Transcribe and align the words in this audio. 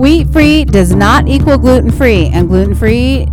Wheat 0.00 0.32
free 0.32 0.64
does 0.64 0.94
not 0.94 1.28
equal 1.28 1.58
gluten 1.58 1.90
free, 1.90 2.28
and 2.28 2.48
gluten 2.48 2.74
free 2.74 3.26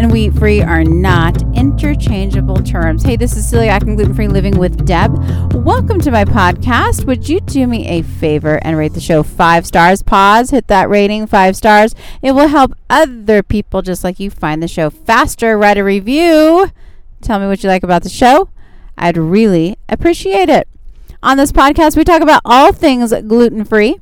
and 0.00 0.10
wheat 0.10 0.32
free 0.32 0.62
are 0.62 0.82
not 0.82 1.42
interchangeable 1.54 2.56
terms. 2.62 3.02
Hey, 3.02 3.16
this 3.16 3.36
is 3.36 3.44
Celiac 3.52 3.82
and 3.82 3.94
Gluten 3.94 4.14
Free 4.14 4.28
Living 4.28 4.56
with 4.56 4.86
Deb. 4.86 5.12
Welcome 5.52 6.00
to 6.00 6.10
my 6.10 6.24
podcast. 6.24 7.04
Would 7.04 7.28
you 7.28 7.40
do 7.40 7.66
me 7.66 7.86
a 7.88 8.00
favor 8.00 8.58
and 8.62 8.78
rate 8.78 8.94
the 8.94 9.02
show 9.02 9.22
five 9.22 9.66
stars? 9.66 10.02
Pause, 10.02 10.48
hit 10.48 10.68
that 10.68 10.88
rating 10.88 11.26
five 11.26 11.56
stars. 11.56 11.94
It 12.22 12.32
will 12.32 12.48
help 12.48 12.74
other 12.88 13.42
people 13.42 13.82
just 13.82 14.02
like 14.02 14.18
you 14.18 14.30
find 14.30 14.62
the 14.62 14.66
show 14.66 14.88
faster. 14.88 15.58
Write 15.58 15.76
a 15.76 15.84
review. 15.84 16.70
Tell 17.20 17.38
me 17.38 17.48
what 17.48 17.62
you 17.62 17.68
like 17.68 17.82
about 17.82 18.02
the 18.02 18.08
show. 18.08 18.48
I'd 18.96 19.18
really 19.18 19.76
appreciate 19.90 20.48
it. 20.48 20.68
On 21.22 21.36
this 21.36 21.52
podcast, 21.52 21.98
we 21.98 22.04
talk 22.04 22.22
about 22.22 22.40
all 22.46 22.72
things 22.72 23.12
gluten 23.12 23.66
free. 23.66 24.00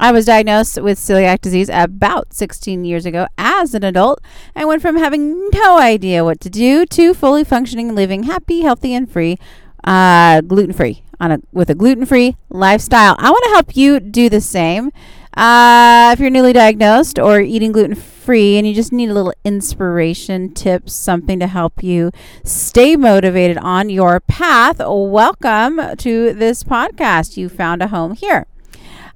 I 0.00 0.12
was 0.12 0.26
diagnosed 0.26 0.80
with 0.80 0.96
celiac 0.96 1.40
disease 1.40 1.68
about 1.72 2.32
16 2.32 2.84
years 2.84 3.04
ago 3.04 3.26
as 3.36 3.74
an 3.74 3.82
adult. 3.82 4.20
I 4.54 4.64
went 4.64 4.80
from 4.80 4.96
having 4.96 5.50
no 5.50 5.80
idea 5.80 6.24
what 6.24 6.40
to 6.42 6.50
do 6.50 6.86
to 6.86 7.14
fully 7.14 7.42
functioning, 7.42 7.96
living 7.96 8.22
happy, 8.22 8.60
healthy, 8.60 8.94
and 8.94 9.10
free, 9.10 9.38
uh, 9.82 10.40
gluten 10.42 10.72
free 10.72 11.02
on 11.18 11.32
a 11.32 11.38
with 11.52 11.68
a 11.68 11.74
gluten 11.74 12.06
free 12.06 12.36
lifestyle. 12.48 13.16
I 13.18 13.30
want 13.30 13.42
to 13.46 13.50
help 13.50 13.76
you 13.76 13.98
do 13.98 14.28
the 14.28 14.40
same. 14.40 14.92
Uh, 15.36 16.10
if 16.12 16.20
you're 16.20 16.30
newly 16.30 16.52
diagnosed 16.52 17.18
or 17.18 17.40
eating 17.40 17.72
gluten 17.72 17.96
free 17.96 18.56
and 18.56 18.68
you 18.68 18.74
just 18.74 18.92
need 18.92 19.10
a 19.10 19.14
little 19.14 19.34
inspiration, 19.44 20.54
tips, 20.54 20.94
something 20.94 21.40
to 21.40 21.48
help 21.48 21.82
you 21.82 22.12
stay 22.44 22.94
motivated 22.94 23.58
on 23.58 23.90
your 23.90 24.20
path, 24.20 24.78
welcome 24.78 25.96
to 25.96 26.32
this 26.34 26.62
podcast. 26.62 27.36
You 27.36 27.48
found 27.48 27.82
a 27.82 27.88
home 27.88 28.14
here. 28.14 28.46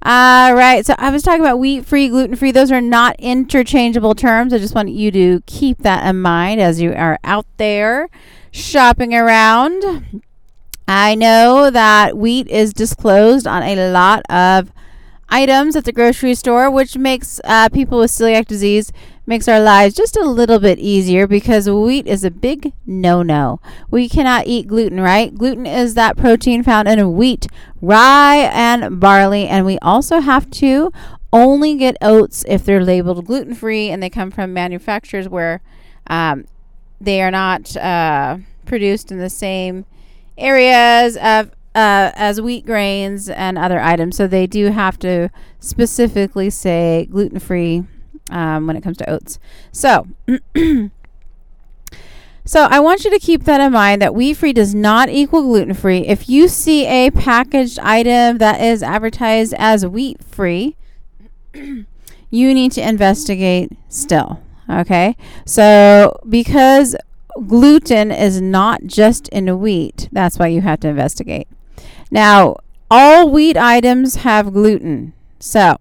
All 0.05 0.53
right. 0.53 0.85
So 0.85 0.95
I 0.97 1.11
was 1.11 1.23
talking 1.23 1.39
about 1.39 1.59
wheat 1.59 1.85
free, 1.85 2.09
gluten 2.09 2.35
free. 2.35 2.51
Those 2.51 2.71
are 2.73 2.81
not 2.81 3.15
interchangeable 3.19 4.15
terms. 4.15 4.53
I 4.53 4.57
just 4.57 4.75
want 4.75 4.89
you 4.89 5.11
to 5.11 5.41
keep 5.45 5.77
that 5.79 6.05
in 6.05 6.21
mind 6.21 6.59
as 6.59 6.81
you 6.81 6.93
are 6.93 7.19
out 7.23 7.45
there 7.55 8.09
shopping 8.51 9.15
around. 9.15 10.21
I 10.89 11.15
know 11.15 11.69
that 11.69 12.17
wheat 12.17 12.49
is 12.49 12.73
disclosed 12.73 13.47
on 13.47 13.63
a 13.63 13.91
lot 13.91 14.23
of 14.29 14.73
items 15.29 15.75
at 15.75 15.85
the 15.85 15.91
grocery 15.91 16.35
store, 16.35 16.69
which 16.69 16.97
makes 16.97 17.39
uh, 17.43 17.69
people 17.69 17.99
with 17.99 18.11
celiac 18.11 18.45
disease 18.45 18.91
makes 19.25 19.47
our 19.47 19.59
lives 19.59 19.95
just 19.95 20.17
a 20.17 20.23
little 20.23 20.59
bit 20.59 20.77
easier 20.79 21.27
because 21.27 21.69
wheat 21.69 22.05
is 22.07 22.23
a 22.23 22.31
big 22.31 22.73
no-no. 22.85 23.59
We 23.89 24.09
cannot 24.09 24.47
eat 24.47 24.67
gluten, 24.67 24.99
right? 24.99 25.33
Gluten 25.33 25.65
is 25.65 25.93
that 25.93 26.17
protein 26.17 26.63
found 26.63 26.87
in 26.87 27.13
wheat, 27.13 27.47
rye, 27.81 28.49
and 28.53 28.99
barley, 28.99 29.47
and 29.47 29.65
we 29.65 29.79
also 29.79 30.19
have 30.19 30.49
to 30.51 30.91
only 31.31 31.75
get 31.75 31.97
oats 32.01 32.45
if 32.47 32.63
they're 32.65 32.83
labeled 32.83 33.25
gluten-free 33.25 33.89
and 33.89 34.03
they 34.03 34.09
come 34.09 34.29
from 34.29 34.53
manufacturers 34.53 35.27
where 35.27 35.61
um, 36.07 36.45
they 37.01 37.21
are 37.21 37.31
not 37.31 37.75
uh, 37.77 38.37
produced 38.65 39.11
in 39.11 39.17
the 39.17 39.29
same 39.29 39.85
areas 40.37 41.17
of 41.17 41.51
uh, 41.75 42.11
as 42.15 42.39
wheat 42.41 42.65
grains 42.65 43.29
and 43.29 43.57
other 43.57 43.79
items. 43.79 44.15
So 44.17 44.27
they 44.27 44.47
do 44.47 44.71
have 44.71 44.97
to 44.99 45.29
specifically 45.59 46.49
say 46.49 47.07
gluten 47.09 47.39
free 47.39 47.83
um, 48.29 48.67
when 48.67 48.75
it 48.75 48.81
comes 48.81 48.97
to 48.97 49.09
oats. 49.09 49.39
So. 49.71 50.07
So 52.45 52.67
I 52.69 52.81
want 52.81 53.05
you 53.05 53.11
to 53.11 53.19
keep 53.19 53.45
that 53.45 53.61
in 53.61 53.71
mind 53.71 54.01
that 54.01 54.13
wheat 54.13 54.33
free 54.35 54.51
does 54.51 54.75
not 54.75 55.07
equal 55.07 55.43
gluten 55.43 55.73
free. 55.73 55.99
If 55.99 56.27
you 56.27 56.49
see 56.49 56.85
a 56.85 57.09
packaged 57.09 57.79
item 57.79 58.37
that 58.39 58.59
is 58.59 58.83
advertised 58.83 59.53
as 59.57 59.85
wheat 59.85 60.21
free, 60.21 60.75
you 61.53 61.85
need 62.29 62.73
to 62.73 62.87
investigate 62.87 63.71
still. 63.87 64.41
Okay? 64.69 65.15
So 65.45 66.19
because 66.27 66.97
gluten 67.47 68.11
is 68.11 68.41
not 68.41 68.83
just 68.83 69.29
in 69.29 69.61
wheat, 69.61 70.09
that's 70.11 70.37
why 70.37 70.47
you 70.47 70.59
have 70.61 70.81
to 70.81 70.89
investigate. 70.89 71.47
Now, 72.11 72.57
all 72.89 73.29
wheat 73.29 73.57
items 73.57 74.17
have 74.17 74.53
gluten. 74.53 75.13
So, 75.39 75.77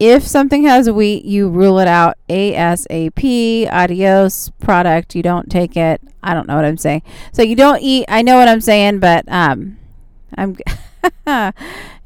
if 0.00 0.26
something 0.26 0.64
has 0.64 0.90
wheat, 0.90 1.26
you 1.26 1.48
rule 1.48 1.78
it 1.78 1.86
out 1.86 2.16
ASAP. 2.28 3.70
Adios 3.70 4.50
product. 4.58 5.14
You 5.14 5.22
don't 5.22 5.50
take 5.50 5.76
it. 5.76 6.00
I 6.22 6.32
don't 6.32 6.48
know 6.48 6.56
what 6.56 6.64
I'm 6.64 6.78
saying. 6.78 7.02
So 7.32 7.42
you 7.42 7.54
don't 7.54 7.82
eat. 7.82 8.06
I 8.08 8.22
know 8.22 8.36
what 8.36 8.48
I'm 8.48 8.62
saying, 8.62 9.00
but 9.00 9.24
um, 9.28 9.78
I'm 10.36 10.56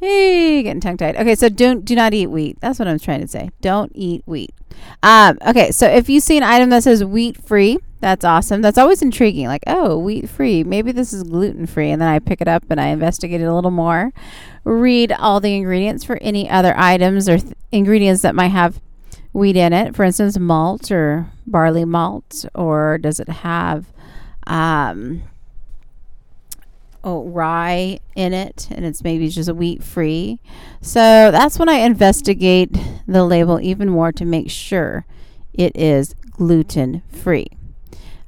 hey, 0.00 0.62
getting 0.62 0.80
tongue 0.80 0.96
tied. 0.96 1.16
Okay, 1.16 1.34
so 1.34 1.48
don't 1.48 1.84
do 1.84 1.94
not 1.94 2.14
eat 2.14 2.28
wheat. 2.28 2.58
That's 2.60 2.78
what 2.78 2.88
I'm 2.88 2.98
trying 2.98 3.20
to 3.20 3.28
say. 3.28 3.50
Don't 3.60 3.92
eat 3.94 4.22
wheat. 4.26 4.52
Um, 5.02 5.38
okay, 5.46 5.70
so 5.70 5.86
if 5.86 6.08
you 6.08 6.20
see 6.20 6.36
an 6.36 6.42
item 6.42 6.70
that 6.70 6.82
says 6.82 7.04
wheat 7.04 7.36
free, 7.36 7.78
that's 8.00 8.24
awesome. 8.24 8.60
That's 8.60 8.78
always 8.78 9.02
intriguing. 9.02 9.46
Like, 9.46 9.62
oh, 9.66 9.98
wheat 9.98 10.28
free. 10.28 10.62
Maybe 10.62 10.92
this 10.92 11.12
is 11.12 11.22
gluten 11.22 11.66
free. 11.66 11.90
And 11.90 12.02
then 12.02 12.08
I 12.08 12.18
pick 12.18 12.40
it 12.40 12.48
up 12.48 12.64
and 12.68 12.80
I 12.80 12.88
investigate 12.88 13.40
it 13.40 13.44
a 13.44 13.54
little 13.54 13.70
more. 13.70 14.12
Read 14.64 15.12
all 15.12 15.40
the 15.40 15.54
ingredients 15.54 16.04
for 16.04 16.18
any 16.20 16.48
other 16.48 16.74
items 16.76 17.28
or 17.28 17.38
th- 17.38 17.54
ingredients 17.72 18.22
that 18.22 18.34
might 18.34 18.48
have 18.48 18.80
wheat 19.32 19.56
in 19.56 19.72
it. 19.72 19.96
For 19.96 20.04
instance, 20.04 20.38
malt 20.38 20.90
or 20.90 21.30
barley 21.46 21.86
malt. 21.86 22.44
Or 22.54 22.98
does 22.98 23.20
it 23.20 23.28
have 23.28 23.86
um, 24.46 25.22
oh, 27.04 27.24
rye 27.24 28.00
in 28.16 28.32
it? 28.32 28.68
And 28.70 28.84
it's 28.84 29.04
maybe 29.04 29.28
just 29.28 29.48
a 29.48 29.54
wheat 29.54 29.82
free. 29.84 30.40
So 30.80 31.30
that's 31.30 31.58
when 31.58 31.68
I 31.68 31.74
investigate 31.74 32.76
the 33.06 33.24
label 33.24 33.60
even 33.60 33.90
more 33.90 34.10
to 34.12 34.24
make 34.24 34.50
sure 34.50 35.06
it 35.52 35.76
is 35.76 36.14
gluten 36.30 37.02
free. 37.08 37.46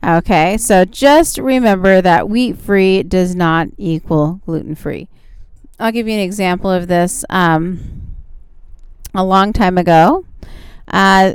Okay, 0.05 0.57
so 0.59 0.85
just 0.85 1.39
remember 1.39 2.01
that 2.01 2.29
wheat 2.29 2.59
free 2.59 3.03
does 3.03 3.35
not 3.35 3.69
equal 3.77 4.41
gluten 4.47 4.75
free. 4.77 5.09
I'll 5.81 5.91
give 5.91 6.07
you 6.07 6.15
an 6.15 6.21
example 6.21 6.71
of 6.71 6.87
this. 6.87 7.25
Um, 7.29 8.03
a 9.15 9.25
long 9.25 9.53
time 9.53 9.79
ago, 9.79 10.27
uh, 10.89 11.35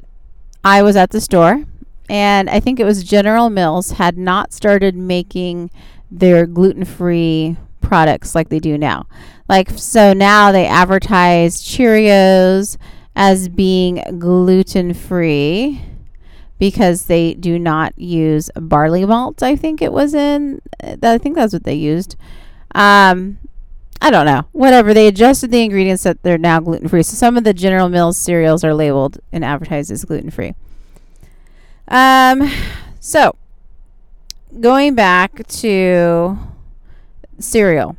I 0.64 0.84
was 0.84 0.96
at 0.96 1.10
the 1.10 1.20
store, 1.20 1.66
and 2.08 2.50
I 2.50 2.60
think 2.60 2.80
it 2.80 2.86
was 2.86 3.04
General 3.04 3.50
Mills 3.50 3.92
had 3.92 4.18
not 4.18 4.54
started 4.54 4.96
making 4.96 5.72
their 6.12 6.46
gluten 6.46 6.86
free 6.86 7.56
products 7.80 8.36
like 8.36 8.50
they 8.50 8.60
do 8.60 8.78
now. 8.78 9.08
Like, 9.50 9.70
so 9.72 10.14
now 10.14 10.52
they 10.52 10.66
advertise 10.66 11.64
Cheerios 11.64 12.78
as 13.16 13.50
being 13.50 14.04
gluten 14.20 14.94
free 14.94 15.82
because 16.60 17.06
they 17.06 17.34
do 17.34 17.58
not 17.58 17.98
use 17.98 18.50
barley 18.56 19.06
malt. 19.06 19.42
I 19.42 19.56
think 19.56 19.82
it 19.82 19.92
was 19.92 20.14
in. 20.14 20.62
I 20.82 21.18
think 21.18 21.36
that's 21.36 21.54
what 21.54 21.64
they 21.64 21.74
used. 21.74 22.16
Um, 22.76 23.40
I 24.02 24.10
don't 24.10 24.26
know. 24.26 24.46
Whatever. 24.52 24.94
They 24.94 25.08
adjusted 25.08 25.52
the 25.52 25.64
ingredients 25.64 26.04
that 26.04 26.24
they're 26.24 26.38
now 26.38 26.60
gluten 26.60 26.88
free. 26.88 27.04
So 27.04 27.16
some 27.16 27.38
of 27.38 27.44
the 27.44 27.54
General 27.54 27.90
Mills 27.90 28.18
cereals 28.18 28.64
are 28.64 28.74
labeled 28.74 29.20
and 29.32 29.44
advertised 29.44 29.92
as 29.92 30.06
gluten 30.06 30.32
free. 30.32 30.54
Um, 31.88 32.52
so 33.00 33.36
going 34.60 34.96
back 34.96 35.48
to 35.48 36.38
cereal. 37.40 37.98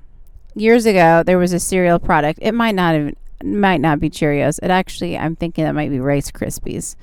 Years 0.55 0.87
ago, 0.87 1.23
there 1.25 1.39
was 1.39 1.53
a 1.53 1.61
cereal 1.61 1.99
product. 1.99 2.39
It 2.43 2.53
might 2.53 2.75
not 2.75 2.95
even 2.95 3.17
might 3.43 3.81
not 3.81 3.99
be 3.99 4.09
Cheerios. 4.09 4.59
It 4.63 4.71
actually, 4.71 5.19
I'm 5.19 5.35
thinking 5.35 5.67
it 5.67 5.73
might 5.73 5.91
be 5.91 5.99
Rice 5.99 6.31
Krispies. 6.31 6.95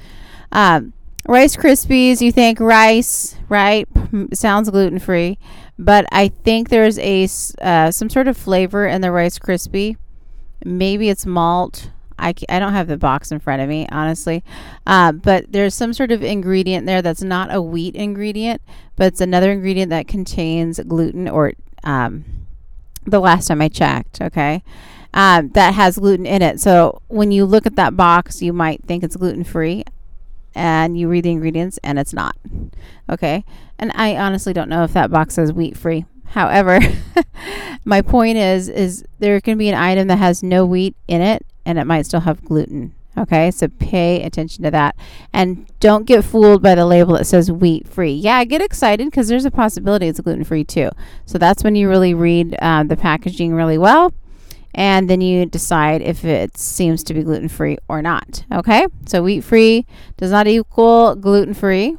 Um, 0.51 0.93
Rice 1.27 1.55
Krispies, 1.55 2.21
you 2.21 2.31
think 2.31 2.59
rice, 2.59 3.35
right? 3.49 3.87
Sounds 4.33 4.69
gluten 4.69 4.99
free, 4.99 5.37
but 5.77 6.05
I 6.11 6.29
think 6.29 6.69
there's 6.69 6.97
a 6.99 7.27
uh, 7.61 7.91
some 7.91 8.09
sort 8.09 8.27
of 8.27 8.37
flavor 8.37 8.87
in 8.87 9.01
the 9.01 9.11
Rice 9.11 9.37
Krispie. 9.37 9.97
Maybe 10.63 11.09
it's 11.09 11.25
malt. 11.25 11.91
I, 12.19 12.33
I 12.49 12.59
don't 12.59 12.73
have 12.73 12.87
the 12.87 12.97
box 12.97 13.31
in 13.31 13.39
front 13.39 13.61
of 13.61 13.69
me, 13.69 13.87
honestly. 13.91 14.43
Uh, 14.85 15.11
but 15.11 15.51
there's 15.51 15.73
some 15.73 15.93
sort 15.93 16.11
of 16.11 16.23
ingredient 16.23 16.85
there 16.85 17.01
that's 17.01 17.21
not 17.21 17.53
a 17.53 17.61
wheat 17.61 17.95
ingredient, 17.95 18.61
but 18.95 19.07
it's 19.07 19.21
another 19.21 19.51
ingredient 19.51 19.89
that 19.89 20.07
contains 20.07 20.79
gluten 20.79 21.27
or 21.27 21.53
um, 21.83 22.25
the 23.05 23.19
last 23.19 23.47
time 23.47 23.61
I 23.61 23.69
checked, 23.69 24.21
okay, 24.21 24.63
um, 25.13 25.49
that 25.49 25.73
has 25.73 25.97
gluten 25.97 26.25
in 26.25 26.41
it. 26.41 26.59
So 26.59 27.01
when 27.07 27.31
you 27.31 27.45
look 27.45 27.65
at 27.65 27.75
that 27.75 27.95
box, 27.97 28.41
you 28.41 28.53
might 28.53 28.83
think 28.83 29.03
it's 29.03 29.15
gluten 29.15 29.43
free 29.43 29.83
and 30.55 30.97
you 30.97 31.07
read 31.07 31.25
the 31.25 31.31
ingredients 31.31 31.79
and 31.83 31.97
it's 31.97 32.13
not. 32.13 32.35
Okay. 33.09 33.43
And 33.77 33.91
I 33.95 34.15
honestly 34.15 34.53
don't 34.53 34.69
know 34.69 34.83
if 34.83 34.93
that 34.93 35.11
box 35.11 35.35
says 35.35 35.53
wheat 35.53 35.77
free. 35.77 36.05
However, 36.25 36.79
my 37.85 38.01
point 38.01 38.37
is 38.37 38.69
is 38.69 39.03
there 39.19 39.41
can 39.41 39.57
be 39.57 39.69
an 39.69 39.75
item 39.75 40.07
that 40.09 40.17
has 40.17 40.43
no 40.43 40.65
wheat 40.65 40.95
in 41.07 41.21
it 41.21 41.45
and 41.65 41.77
it 41.77 41.85
might 41.85 42.05
still 42.05 42.21
have 42.21 42.43
gluten. 42.43 42.93
Okay, 43.17 43.51
so 43.51 43.67
pay 43.67 44.23
attention 44.23 44.63
to 44.63 44.71
that 44.71 44.95
and 45.33 45.69
don't 45.79 46.05
get 46.05 46.23
fooled 46.23 46.61
by 46.61 46.75
the 46.75 46.85
label 46.85 47.15
that 47.15 47.25
says 47.25 47.51
wheat 47.51 47.87
free. 47.87 48.13
Yeah, 48.13 48.43
get 48.45 48.61
excited 48.61 49.05
because 49.05 49.27
there's 49.27 49.45
a 49.45 49.51
possibility 49.51 50.07
it's 50.07 50.19
gluten 50.21 50.43
free 50.43 50.63
too. 50.63 50.89
So 51.25 51.37
that's 51.37 51.63
when 51.63 51.75
you 51.75 51.89
really 51.89 52.13
read 52.13 52.55
uh, 52.61 52.83
the 52.83 52.95
packaging 52.95 53.53
really 53.53 53.77
well 53.77 54.13
and 54.73 55.09
then 55.09 55.21
you 55.21 55.45
decide 55.45 56.01
if 56.01 56.23
it 56.23 56.57
seems 56.57 57.03
to 57.03 57.13
be 57.13 57.23
gluten 57.23 57.49
free 57.49 57.77
or 57.87 58.01
not. 58.01 58.45
Okay, 58.51 58.85
so 59.05 59.23
wheat 59.23 59.41
free 59.41 59.85
does 60.17 60.31
not 60.31 60.47
equal 60.47 61.15
gluten 61.15 61.53
free, 61.53 61.97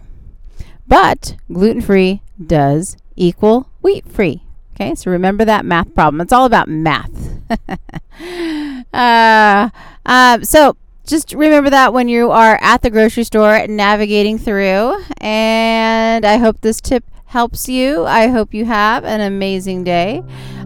but 0.87 1.37
gluten 1.53 1.83
free 1.83 2.23
does 2.45 2.97
equal 3.17 3.69
wheat 3.83 4.06
free. 4.06 4.43
Okay, 4.75 4.95
so 4.95 5.11
remember 5.11 5.45
that 5.45 5.65
math 5.65 5.95
problem. 5.95 6.21
It's 6.21 6.33
all 6.33 6.47
about 6.47 6.69
math. 6.69 7.30
uh, 8.93 9.70
uh, 10.06 10.41
so 10.43 10.76
just 11.06 11.32
remember 11.32 11.70
that 11.70 11.93
when 11.93 12.08
you 12.08 12.31
are 12.31 12.58
at 12.62 12.82
the 12.82 12.91
grocery 12.91 13.25
store 13.25 13.67
navigating 13.67 14.38
through. 14.38 15.02
And 15.20 16.25
I 16.25 16.37
hope 16.37 16.61
this 16.61 16.81
tip 16.81 17.05
helps 17.26 17.69
you. 17.69 18.06
I 18.06 18.29
hope 18.29 18.55
you 18.55 18.64
have 18.64 19.05
an 19.05 19.20
amazing 19.20 19.85
day. 19.85 20.23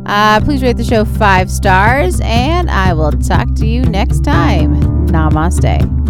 Uh, 0.06 0.40
please 0.40 0.62
rate 0.62 0.76
the 0.76 0.84
show 0.84 1.04
five 1.04 1.50
stars, 1.50 2.20
and 2.22 2.70
I 2.70 2.92
will 2.92 3.12
talk 3.12 3.54
to 3.56 3.66
you 3.66 3.82
next 3.82 4.22
time. 4.22 4.80
Namaste. 5.06 6.03